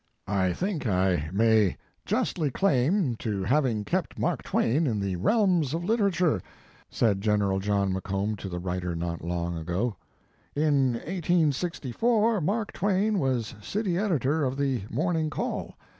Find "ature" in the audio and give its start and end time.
6.09-6.41